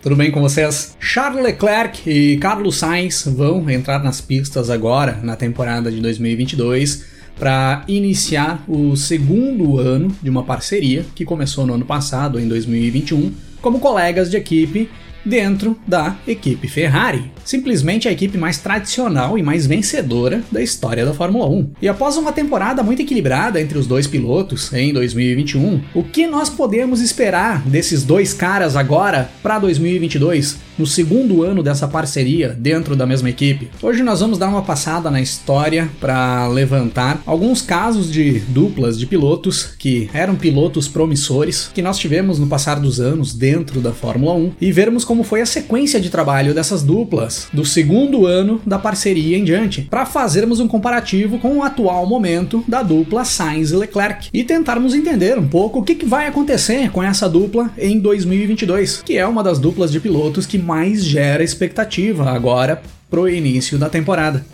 [0.00, 0.96] Tudo bem com vocês?
[1.00, 7.04] Charles Leclerc e Carlos Sainz vão entrar nas pistas agora na temporada de 2022
[7.36, 13.32] para iniciar o segundo ano de uma parceria que começou no ano passado, em 2021,
[13.60, 14.88] como colegas de equipe
[15.24, 21.14] dentro da equipe Ferrari, simplesmente a equipe mais tradicional e mais vencedora da história da
[21.14, 21.72] Fórmula 1.
[21.82, 26.48] E após uma temporada muito equilibrada entre os dois pilotos em 2021, o que nós
[26.48, 30.67] podemos esperar desses dois caras agora para 2022?
[30.78, 33.70] No segundo ano dessa parceria dentro da mesma equipe.
[33.82, 39.06] Hoje nós vamos dar uma passada na história para levantar alguns casos de duplas de
[39.06, 44.34] pilotos que eram pilotos promissores que nós tivemos no passar dos anos dentro da Fórmula
[44.34, 48.78] 1 e vermos como foi a sequência de trabalho dessas duplas do segundo ano da
[48.78, 53.76] parceria em diante, para fazermos um comparativo com o atual momento da dupla Sainz e
[53.76, 57.98] Leclerc e tentarmos entender um pouco o que, que vai acontecer com essa dupla em
[57.98, 63.78] 2022, que é uma das duplas de pilotos que mais gera expectativa agora pro início
[63.78, 64.44] da temporada.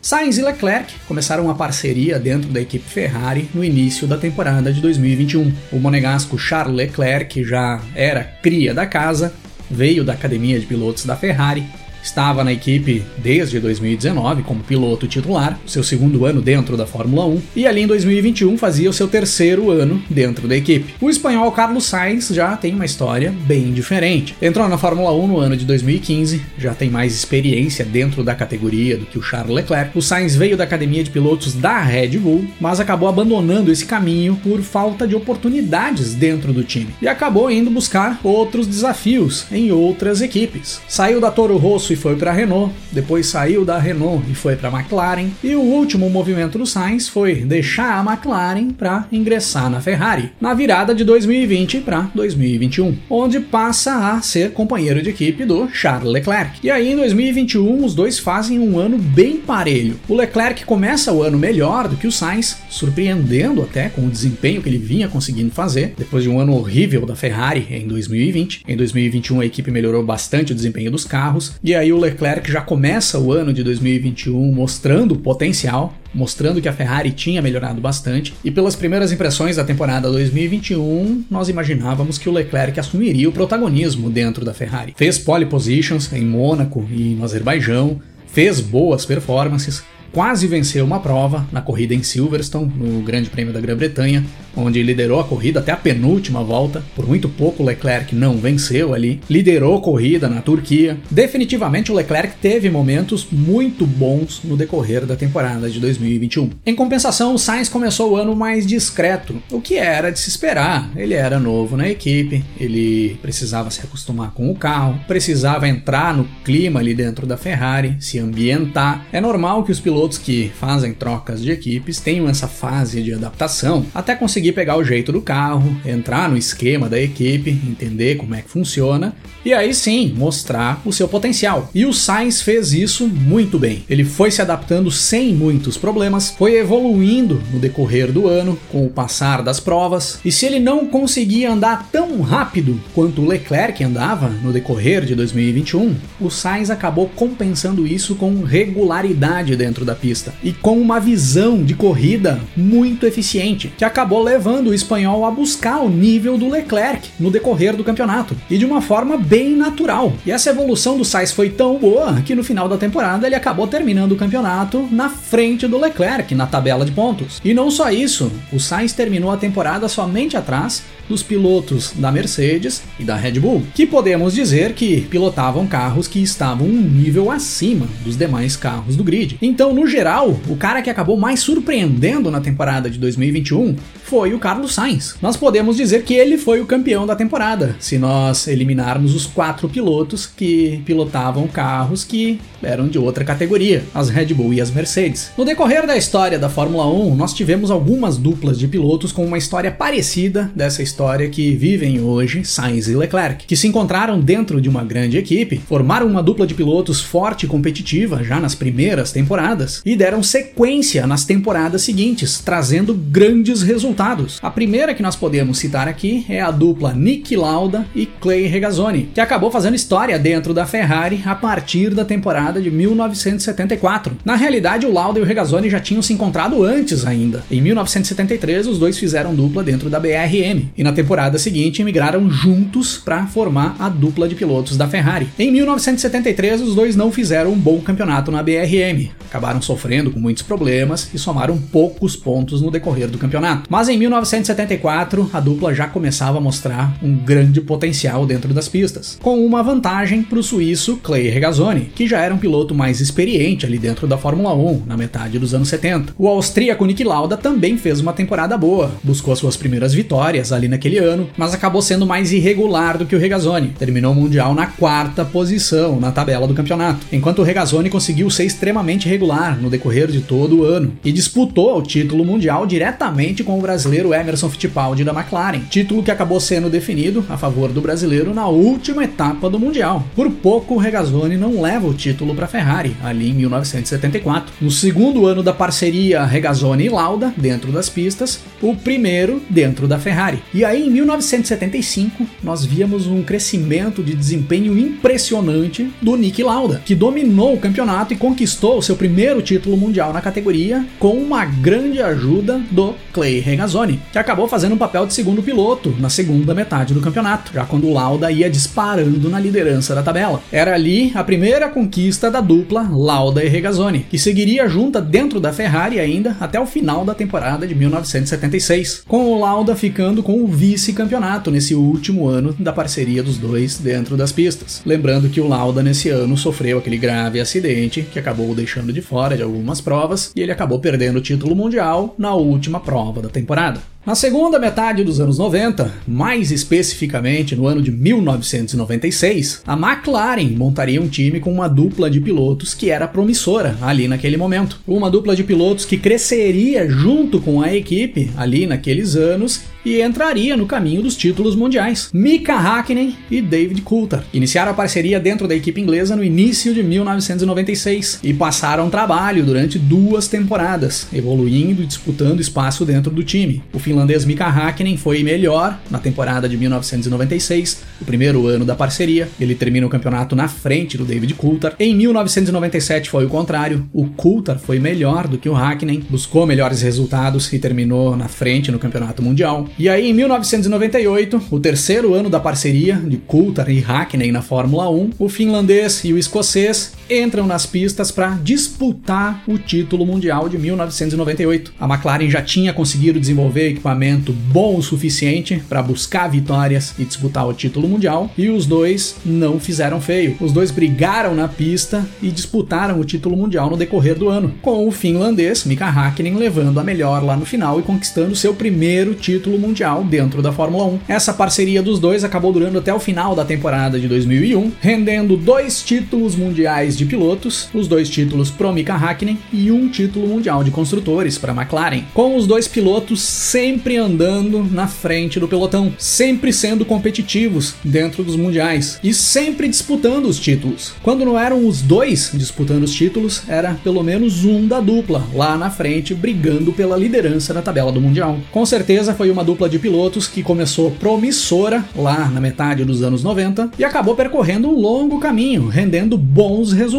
[0.00, 4.80] Sainz e Leclerc começaram uma parceria dentro da equipe Ferrari no início da temporada de
[4.80, 5.52] 2021.
[5.72, 9.34] O monegasco Charles Leclerc já era cria da casa,
[9.68, 11.66] veio da academia de pilotos da Ferrari
[12.02, 17.42] Estava na equipe desde 2019 como piloto titular, seu segundo ano dentro da Fórmula 1,
[17.54, 20.94] e ali em 2021 fazia o seu terceiro ano dentro da equipe.
[21.00, 24.34] O espanhol Carlos Sainz já tem uma história bem diferente.
[24.42, 28.96] Entrou na Fórmula 1 no ano de 2015, já tem mais experiência dentro da categoria
[28.96, 29.96] do que o Charles Leclerc.
[29.96, 34.34] O Sainz veio da academia de pilotos da Red Bull, mas acabou abandonando esse caminho
[34.42, 40.20] por falta de oportunidades dentro do time e acabou indo buscar outros desafios em outras
[40.20, 40.80] equipes.
[40.88, 44.56] Saiu da Toro Rosso e foi para a Renault, depois saiu da Renault e foi
[44.56, 49.68] para a McLaren, e o último movimento do Sainz foi deixar a McLaren para ingressar
[49.68, 55.44] na Ferrari, na virada de 2020 para 2021, onde passa a ser companheiro de equipe
[55.44, 56.58] do Charles Leclerc.
[56.62, 59.98] E aí em 2021 os dois fazem um ano bem parelho.
[60.08, 64.62] O Leclerc começa o ano melhor do que o Sainz, surpreendendo até com o desempenho
[64.62, 68.62] que ele vinha conseguindo fazer, depois de um ano horrível da Ferrari em 2020.
[68.66, 72.60] Em 2021 a equipe melhorou bastante o desempenho dos carros, e aí o Leclerc já
[72.60, 78.50] começa o ano de 2021 mostrando potencial, mostrando que a Ferrari tinha melhorado bastante, e
[78.50, 84.44] pelas primeiras impressões da temporada 2021, nós imaginávamos que o Leclerc assumiria o protagonismo dentro
[84.44, 84.92] da Ferrari.
[84.94, 89.82] Fez pole positions em Mônaco e no Azerbaijão, fez boas performances,
[90.12, 94.22] quase venceu uma prova na corrida em Silverstone, no Grande Prêmio da Grã-Bretanha,
[94.56, 96.82] onde liderou a corrida até a penúltima volta.
[96.94, 99.20] Por muito pouco, Leclerc não venceu ali.
[99.28, 100.98] Liderou a corrida na Turquia.
[101.10, 106.50] Definitivamente, o Leclerc teve momentos muito bons no decorrer da temporada de 2021.
[106.64, 110.90] Em compensação, o Sainz começou o ano mais discreto, o que era de se esperar.
[110.96, 116.24] Ele era novo na equipe, ele precisava se acostumar com o carro, precisava entrar no
[116.44, 119.06] clima ali dentro da Ferrari, se ambientar.
[119.12, 123.86] É normal que os pilotos que fazem trocas de equipes tenham essa fase de adaptação
[123.94, 128.40] até conseguir pegar o jeito do carro, entrar no esquema da equipe, entender como é
[128.40, 129.14] que funciona
[129.44, 131.68] e aí sim mostrar o seu potencial.
[131.74, 133.84] E o Sainz fez isso muito bem.
[133.88, 138.90] Ele foi se adaptando sem muitos problemas, foi evoluindo no decorrer do ano com o
[138.90, 140.20] passar das provas.
[140.24, 145.14] E se ele não conseguia andar tão rápido quanto o Leclerc andava no decorrer de
[145.14, 151.62] 2021, o Sainz acabou compensando isso com regularidade dentro da pista e com uma visão
[151.62, 157.10] de corrida muito eficiente, que acabou levando o espanhol a buscar o nível do Leclerc
[157.20, 160.14] no decorrer do campeonato e de uma forma bem natural.
[160.24, 163.66] E essa evolução do Sainz foi tão boa que no final da temporada ele acabou
[163.66, 167.42] terminando o campeonato na frente do Leclerc na tabela de pontos.
[167.44, 172.82] E não só isso, o Sainz terminou a temporada somente atrás dos pilotos da Mercedes
[172.98, 177.86] e da Red Bull, que podemos dizer que pilotavam carros que estavam um nível acima
[178.02, 179.36] dos demais carros do grid.
[179.42, 183.76] Então, no geral, o cara que acabou mais surpreendendo na temporada de 2021
[184.12, 185.14] foi o Carlos Sainz.
[185.22, 189.70] Nós podemos dizer que ele foi o campeão da temporada, se nós eliminarmos os quatro
[189.70, 195.30] pilotos que pilotavam carros que eram de outra categoria, as Red Bull e as Mercedes.
[195.34, 199.38] No decorrer da história da Fórmula 1, nós tivemos algumas duplas de pilotos com uma
[199.38, 204.68] história parecida dessa história que vivem hoje Sainz e Leclerc, que se encontraram dentro de
[204.68, 209.80] uma grande equipe, formaram uma dupla de pilotos forte e competitiva já nas primeiras temporadas
[209.86, 214.01] e deram sequência nas temporadas seguintes, trazendo grandes resultados.
[214.42, 219.08] A primeira que nós podemos citar aqui é a dupla Nick Lauda e Clay Regazzoni,
[219.14, 224.16] que acabou fazendo história dentro da Ferrari a partir da temporada de 1974.
[224.24, 227.44] Na realidade, o Lauda e o Regazzoni já tinham se encontrado antes ainda.
[227.48, 232.98] Em 1973, os dois fizeram dupla dentro da BRM e na temporada seguinte emigraram juntos
[232.98, 235.28] para formar a dupla de pilotos da Ferrari.
[235.38, 240.42] Em 1973, os dois não fizeram um bom campeonato na BRM, acabaram sofrendo com muitos
[240.42, 243.62] problemas e somaram poucos pontos no decorrer do campeonato.
[243.70, 249.18] Mas em 1974, a dupla já começava a mostrar um grande potencial dentro das pistas,
[249.22, 253.64] com uma vantagem para o suíço Clay Regazzoni, que já era um piloto mais experiente
[253.64, 256.12] ali dentro da Fórmula 1, na metade dos anos 70.
[256.18, 260.98] O austríaco Nick Lauda também fez uma temporada boa, buscou suas primeiras vitórias ali naquele
[260.98, 263.68] ano, mas acabou sendo mais irregular do que o Regazzoni.
[263.78, 268.44] Terminou o Mundial na quarta posição na tabela do campeonato, enquanto o Regazzoni conseguiu ser
[268.44, 269.21] extremamente regular
[269.60, 274.12] no decorrer de todo o ano e disputou o título mundial diretamente com o brasileiro
[274.12, 279.04] Emerson Fittipaldi da McLaren, título que acabou sendo definido a favor do brasileiro na última
[279.04, 280.04] etapa do Mundial.
[280.16, 284.52] Por pouco, Regazzoni não leva o título para Ferrari, ali em 1974.
[284.60, 289.98] No segundo ano da parceria Regazzoni e Lauda, dentro das pistas, o primeiro dentro da
[289.98, 290.42] Ferrari.
[290.52, 296.94] E aí, em 1975, nós víamos um crescimento de desempenho impressionante do Nick Lauda, que
[296.94, 299.11] dominou o campeonato e conquistou seu primeiro
[299.42, 304.78] título mundial na categoria com uma grande ajuda do Clay Regazzoni, que acabou fazendo um
[304.78, 309.28] papel de segundo piloto na segunda metade do campeonato, já quando o Lauda ia disparando
[309.28, 310.42] na liderança da tabela.
[310.50, 315.52] Era ali a primeira conquista da dupla Lauda e Regazzoni, que seguiria junta dentro da
[315.52, 320.46] Ferrari ainda até o final da temporada de 1976, com o Lauda ficando com o
[320.46, 324.80] vice-campeonato nesse último ano da parceria dos dois dentro das pistas.
[324.86, 329.36] Lembrando que o Lauda nesse ano sofreu aquele grave acidente que acabou deixando de fora
[329.36, 333.91] de algumas provas e ele acabou perdendo o título mundial na última prova da temporada.
[334.04, 341.00] Na segunda metade dos anos 90, mais especificamente no ano de 1996, a McLaren montaria
[341.00, 344.80] um time com uma dupla de pilotos que era promissora ali naquele momento.
[344.88, 350.56] Uma dupla de pilotos que cresceria junto com a equipe ali naqueles anos e entraria
[350.56, 352.10] no caminho dos títulos mundiais.
[352.12, 356.82] Mika Hakkinen e David Coulthard iniciaram a parceria dentro da equipe inglesa no início de
[356.82, 363.62] 1996 e passaram trabalho durante duas temporadas, evoluindo e disputando espaço dentro do time.
[363.72, 369.28] O finlandês Mika Hakkinen foi melhor na temporada de 1996, o primeiro ano da parceria.
[369.38, 371.76] Ele termina o campeonato na frente do David Coulthard.
[371.78, 376.80] Em 1997 foi o contrário, o Coulthard foi melhor do que o Hakkinen, buscou melhores
[376.80, 379.68] resultados e terminou na frente no campeonato mundial.
[379.78, 384.88] E aí, em 1998, o terceiro ano da parceria de Coulthard e Hakkinen na Fórmula
[384.88, 390.58] 1, o finlandês e o escocês entram nas pistas para disputar o título mundial de
[390.58, 391.72] 1998.
[391.78, 397.46] A McLaren já tinha conseguido desenvolver equipamento bom o suficiente para buscar vitórias e disputar
[397.46, 400.36] o título mundial, e os dois não fizeram feio.
[400.40, 404.86] Os dois brigaram na pista e disputaram o título mundial no decorrer do ano, com
[404.86, 409.58] o finlandês Mika Hakkinen levando a melhor lá no final e conquistando seu primeiro título
[409.58, 410.98] mundial dentro da Fórmula 1.
[411.08, 415.82] Essa parceria dos dois acabou durando até o final da temporada de 2001, rendendo dois
[415.82, 420.70] títulos mundiais de pilotos, os dois títulos pro Mika Hakkinen e um título mundial de
[420.70, 426.84] construtores para McLaren, com os dois pilotos sempre andando na frente do pelotão, sempre sendo
[426.84, 430.92] competitivos dentro dos mundiais e sempre disputando os títulos.
[431.02, 435.56] Quando não eram os dois disputando os títulos, era pelo menos um da dupla lá
[435.56, 438.38] na frente brigando pela liderança da tabela do mundial.
[438.50, 443.22] Com certeza foi uma dupla de pilotos que começou promissora lá na metade dos anos
[443.22, 446.91] 90 e acabou percorrendo um longo caminho, rendendo bons resultados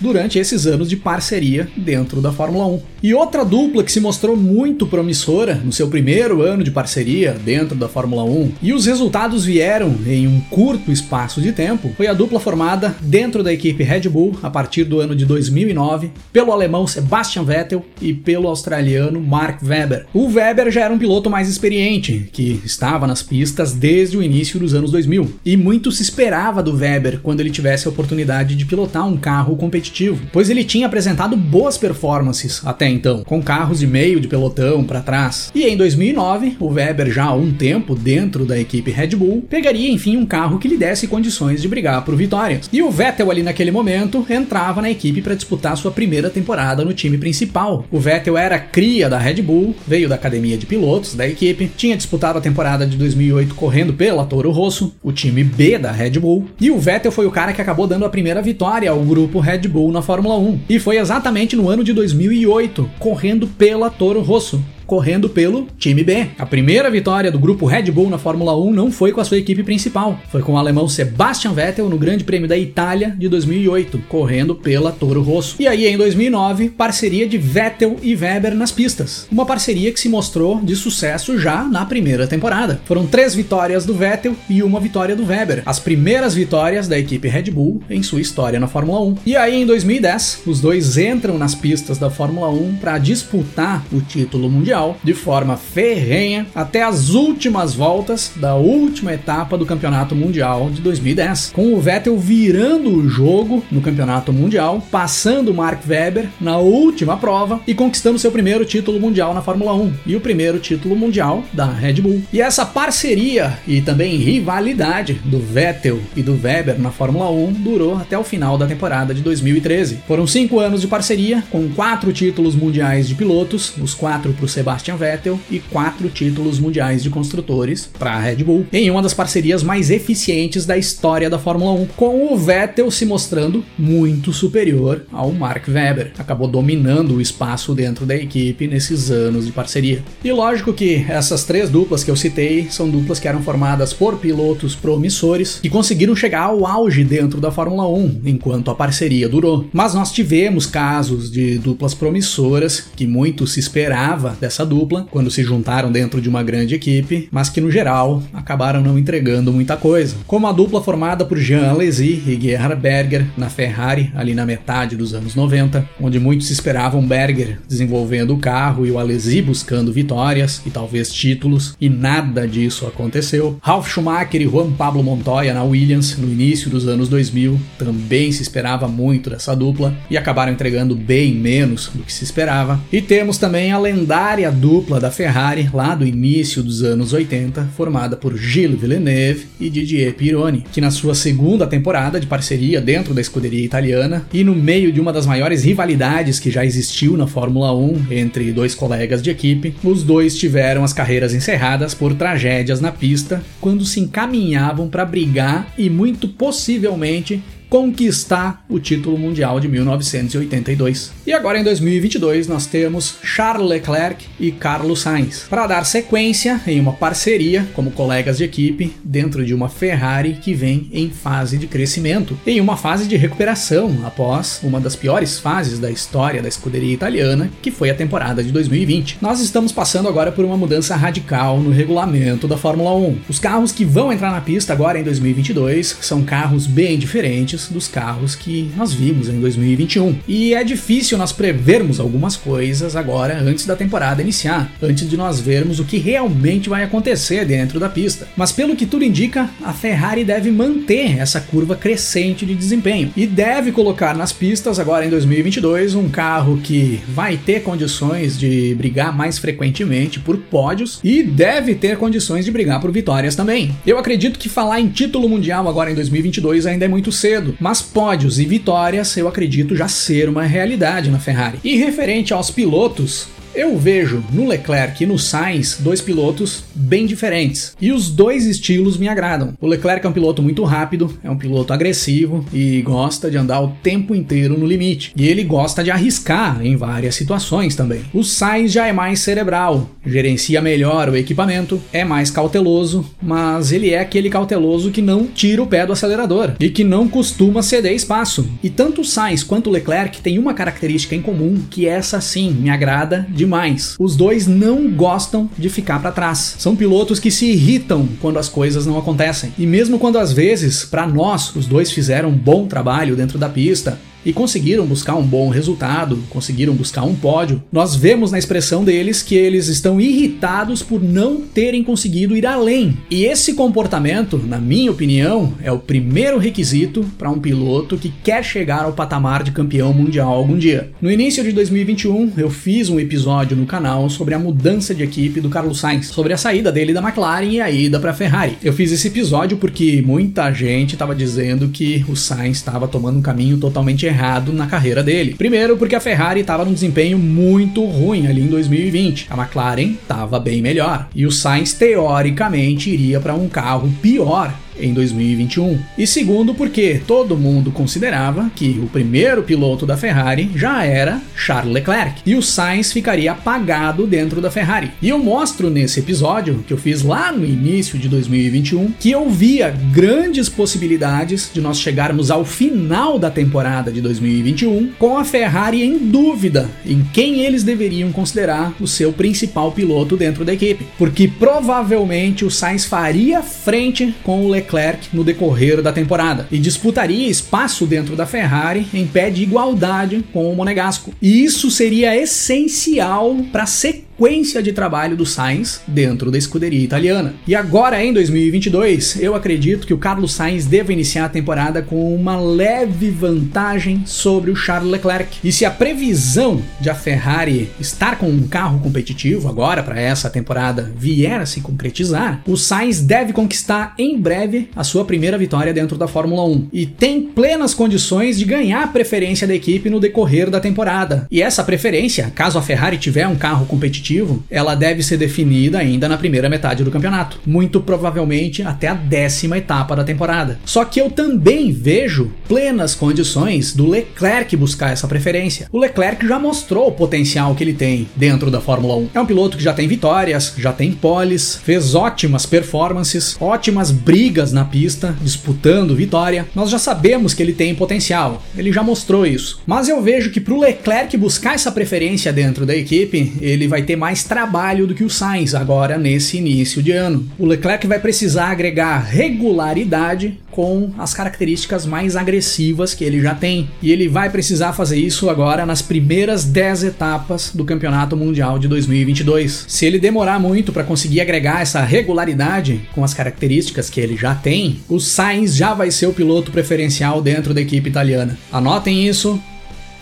[0.00, 2.80] durante esses anos de parceria dentro da Fórmula 1.
[3.02, 7.76] E outra dupla que se mostrou muito promissora no seu primeiro ano de parceria dentro
[7.76, 12.14] da Fórmula 1 e os resultados vieram em um curto espaço de tempo foi a
[12.14, 16.86] dupla formada dentro da equipe Red Bull a partir do ano de 2009 pelo alemão
[16.86, 20.06] Sebastian Vettel e pelo australiano Mark Webber.
[20.14, 24.58] O Webber já era um piloto mais experiente que estava nas pistas desde o início
[24.58, 28.64] dos anos 2000 e muito se esperava do Webber quando ele tivesse a oportunidade de
[28.64, 33.78] pilotar um um carro competitivo, pois ele tinha apresentado boas performances até então, com carros
[33.78, 35.50] de meio de pelotão para trás.
[35.54, 39.90] E em 2009, o Weber, já há um tempo dentro da equipe Red Bull, pegaria
[39.90, 42.68] enfim um carro que lhe desse condições de brigar por vitórias.
[42.72, 46.92] E o Vettel ali naquele momento entrava na equipe para disputar sua primeira temporada no
[46.92, 47.84] time principal.
[47.90, 51.96] O Vettel era cria da Red Bull, veio da academia de pilotos da equipe, tinha
[51.96, 56.46] disputado a temporada de 2008 correndo pela Toro Rosso, o time B da Red Bull,
[56.60, 59.68] e o Vettel foi o cara que acabou dando a primeira vitória ao grupo Red
[59.68, 60.60] Bull na Fórmula 1.
[60.68, 66.26] E foi exatamente no ano de 2008, correndo pela Toro Rosso correndo pelo time B.
[66.38, 69.38] A primeira vitória do grupo Red Bull na Fórmula 1 não foi com a sua
[69.38, 74.04] equipe principal, foi com o alemão Sebastian Vettel no Grande Prêmio da Itália de 2008,
[74.08, 75.56] correndo pela Toro Rosso.
[75.58, 79.26] E aí em 2009, parceria de Vettel e Weber nas pistas.
[79.30, 82.80] Uma parceria que se mostrou de sucesso já na primeira temporada.
[82.84, 87.28] Foram três vitórias do Vettel e uma vitória do Weber, as primeiras vitórias da equipe
[87.28, 89.16] Red Bull em sua história na Fórmula 1.
[89.26, 94.00] E aí em 2010, os dois entram nas pistas da Fórmula 1 para disputar o
[94.00, 100.16] título mundial Mundial de forma ferrenha até as últimas voltas da última etapa do Campeonato
[100.16, 106.28] Mundial de 2010, com o Vettel virando o jogo no Campeonato Mundial, passando Mark Webber
[106.40, 110.58] na última prova e conquistando seu primeiro título mundial na Fórmula 1 e o primeiro
[110.58, 112.22] título mundial da Red Bull.
[112.32, 117.96] E essa parceria e também rivalidade do Vettel e do Webber na Fórmula 1 durou
[117.96, 120.00] até o final da temporada de 2013.
[120.08, 124.48] Foram cinco anos de parceria, com quatro títulos mundiais de pilotos, os quatro para o
[124.64, 129.12] Sebastian Vettel e quatro títulos mundiais de construtores para a Red Bull, em uma das
[129.12, 135.04] parcerias mais eficientes da história da Fórmula 1, com o Vettel se mostrando muito superior
[135.12, 136.12] ao Mark Webber.
[136.18, 140.02] Acabou dominando o espaço dentro da equipe nesses anos de parceria.
[140.24, 144.16] E lógico que essas três duplas que eu citei são duplas que eram formadas por
[144.16, 149.68] pilotos promissores que conseguiram chegar ao auge dentro da Fórmula 1 enquanto a parceria durou.
[149.74, 155.30] Mas nós tivemos casos de duplas promissoras que muito se esperava dessa essa dupla quando
[155.30, 159.76] se juntaram dentro de uma grande equipe, mas que no geral acabaram não entregando muita
[159.76, 160.16] coisa.
[160.26, 164.96] Como a dupla formada por Jean Alesi e Gerhard Berger na Ferrari, ali na metade
[164.96, 170.62] dos anos 90, onde muitos esperavam Berger desenvolvendo o carro e o Alesi buscando vitórias
[170.64, 173.58] e talvez títulos, e nada disso aconteceu.
[173.60, 178.42] Ralf Schumacher e Juan Pablo Montoya na Williams no início dos anos 2000 também se
[178.42, 182.80] esperava muito dessa dupla e acabaram entregando bem menos do que se esperava.
[182.92, 187.68] E temos também a lendária a dupla da Ferrari lá do início dos anos 80,
[187.76, 193.14] formada por Gilles Villeneuve e Didier Pironi, que na sua segunda temporada de parceria dentro
[193.14, 197.26] da escuderia italiana e no meio de uma das maiores rivalidades que já existiu na
[197.26, 202.80] Fórmula 1 entre dois colegas de equipe, os dois tiveram as carreiras encerradas por tragédias
[202.80, 207.42] na pista quando se encaminhavam para brigar e muito possivelmente
[207.74, 211.10] conquistar o título mundial de 1982.
[211.26, 216.78] E agora em 2022 nós temos Charles Leclerc e Carlos Sainz para dar sequência em
[216.78, 221.66] uma parceria como colegas de equipe dentro de uma Ferrari que vem em fase de
[221.66, 226.94] crescimento, em uma fase de recuperação após uma das piores fases da história da escuderia
[226.94, 229.18] italiana, que foi a temporada de 2020.
[229.20, 233.18] Nós estamos passando agora por uma mudança radical no regulamento da Fórmula 1.
[233.28, 237.88] Os carros que vão entrar na pista agora em 2022 são carros bem diferentes dos
[237.88, 240.18] carros que nós vimos em 2021.
[240.26, 245.40] E é difícil nós prevermos algumas coisas agora antes da temporada iniciar, antes de nós
[245.40, 248.28] vermos o que realmente vai acontecer dentro da pista.
[248.36, 253.26] Mas pelo que tudo indica, a Ferrari deve manter essa curva crescente de desempenho e
[253.26, 259.14] deve colocar nas pistas agora em 2022 um carro que vai ter condições de brigar
[259.16, 263.74] mais frequentemente por pódios e deve ter condições de brigar por vitórias também.
[263.86, 267.82] Eu acredito que falar em título mundial agora em 2022 ainda é muito cedo, mas
[267.82, 271.58] pódios e vitórias eu acredito já ser uma realidade na Ferrari.
[271.62, 277.76] E referente aos pilotos, eu vejo no Leclerc e no Sainz dois pilotos bem diferentes
[277.80, 279.54] e os dois estilos me agradam.
[279.60, 283.60] O Leclerc é um piloto muito rápido, é um piloto agressivo e gosta de andar
[283.60, 285.12] o tempo inteiro no limite.
[285.16, 288.02] E ele gosta de arriscar em várias situações também.
[288.12, 293.90] O Sainz já é mais cerebral, gerencia melhor o equipamento, é mais cauteloso, mas ele
[293.90, 297.92] é aquele cauteloso que não tira o pé do acelerador e que não costuma ceder
[297.92, 298.48] espaço.
[298.62, 302.50] E tanto o Sainz quanto o Leclerc têm uma característica em comum que essa sim
[302.50, 303.94] me agrada de demais.
[303.98, 306.56] Os dois não gostam de ficar para trás.
[306.58, 309.52] São pilotos que se irritam quando as coisas não acontecem.
[309.58, 313.48] E mesmo quando às vezes, para nós, os dois fizeram um bom trabalho dentro da
[313.48, 318.84] pista, e conseguiram buscar um bom resultado, conseguiram buscar um pódio, nós vemos na expressão
[318.84, 322.96] deles que eles estão irritados por não terem conseguido ir além.
[323.10, 328.42] E esse comportamento, na minha opinião, é o primeiro requisito para um piloto que quer
[328.44, 330.90] chegar ao patamar de campeão mundial algum dia.
[331.00, 335.40] No início de 2021, eu fiz um episódio no canal sobre a mudança de equipe
[335.40, 338.56] do Carlos Sainz, sobre a saída dele da McLaren e a ida para a Ferrari.
[338.62, 343.22] Eu fiz esse episódio porque muita gente estava dizendo que o Sainz estava tomando um
[343.22, 344.13] caminho totalmente errado
[344.52, 345.34] na carreira dele.
[345.34, 349.28] Primeiro, porque a Ferrari estava num desempenho muito ruim ali em 2020.
[349.30, 354.92] A McLaren estava bem melhor e o Sainz teoricamente iria para um carro pior em
[354.92, 355.78] 2021.
[355.96, 361.72] E segundo, porque todo mundo considerava que o primeiro piloto da Ferrari já era Charles
[361.72, 364.90] Leclerc e o Sainz ficaria apagado dentro da Ferrari.
[365.00, 369.28] E eu mostro nesse episódio que eu fiz lá no início de 2021 que eu
[369.30, 375.82] via grandes possibilidades de nós chegarmos ao final da temporada de 2021 com a Ferrari
[375.82, 381.28] em dúvida em quem eles deveriam considerar o seu principal piloto dentro da equipe, porque
[381.28, 387.28] provavelmente o Sainz faria frente com o Leclerc Leclerc no decorrer da temporada e disputaria
[387.28, 391.12] espaço dentro da Ferrari em pé de igualdade com o Monegasco.
[391.20, 394.13] E isso seria essencial para ser sequência
[394.62, 397.34] de trabalho do Sainz dentro da escuderia italiana.
[397.46, 402.14] E agora em 2022, eu acredito que o Carlos Sainz deva iniciar a temporada com
[402.14, 405.38] uma leve vantagem sobre o Charles Leclerc.
[405.42, 410.30] E se a previsão de a Ferrari estar com um carro competitivo agora para essa
[410.30, 415.74] temporada vier a se concretizar, o Sainz deve conquistar em breve a sua primeira vitória
[415.74, 419.98] dentro da Fórmula 1 e tem plenas condições de ganhar a preferência da equipe no
[419.98, 421.26] decorrer da temporada.
[421.30, 425.78] E essa preferência, caso a Ferrari tiver um carro competitivo competitivo, ela deve ser definida
[425.78, 430.58] ainda na primeira metade do campeonato, muito provavelmente até a décima etapa da temporada.
[430.64, 435.68] Só que eu também vejo plenas condições do Leclerc buscar essa preferência.
[435.72, 439.08] O Leclerc já mostrou o potencial que ele tem dentro da Fórmula 1.
[439.14, 444.52] É um piloto que já tem vitórias, já tem poles, fez ótimas performances, ótimas brigas
[444.52, 446.46] na pista, disputando vitória.
[446.54, 449.62] Nós já sabemos que ele tem potencial, ele já mostrou isso.
[449.66, 453.82] Mas eu vejo que para o Leclerc buscar essa preferência dentro da equipe, ele vai
[453.82, 457.26] ter ter mais trabalho do que o Sainz agora nesse início de ano.
[457.38, 463.70] O Leclerc vai precisar agregar regularidade com as características mais agressivas que ele já tem.
[463.80, 468.68] E ele vai precisar fazer isso agora nas primeiras 10 etapas do Campeonato Mundial de
[468.68, 469.66] 2022.
[469.68, 474.34] Se ele demorar muito para conseguir agregar essa regularidade com as características que ele já
[474.34, 478.36] tem, o Sainz já vai ser o piloto preferencial dentro da equipe italiana.
[478.52, 479.40] Anotem isso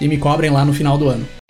[0.01, 1.41] e me cobrem lá no final do ano.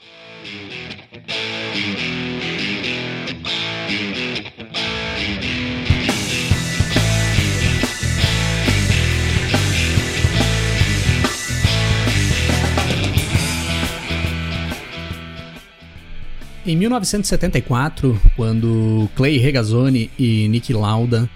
[16.72, 21.28] Em 1974, quando Clay Regazzoni e Nick Lauda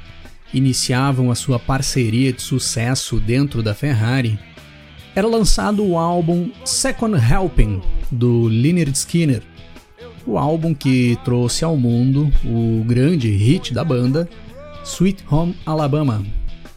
[0.50, 4.38] iniciavam a sua parceria de sucesso dentro da Ferrari,
[5.14, 9.42] era lançado o álbum Second Helping do Lynyrd Skinner,
[10.26, 14.26] o álbum que trouxe ao mundo o grande hit da banda
[14.86, 16.24] Sweet Home Alabama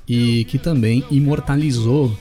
[0.06, 2.12] e que também imortalizou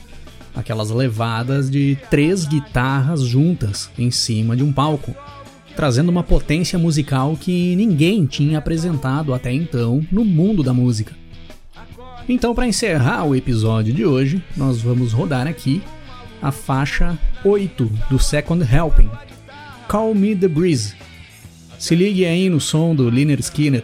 [0.55, 5.13] aquelas levadas de três guitarras juntas em cima de um palco
[5.79, 11.15] trazendo uma potência musical que ninguém tinha apresentado até então no mundo da música.
[12.27, 15.81] Então, para encerrar o episódio de hoje, nós vamos rodar aqui
[16.41, 19.09] a faixa 8 do Second Helping,
[19.87, 20.95] Call Me the Breeze.
[21.77, 23.83] Se ligue aí no som do Liner Skinner.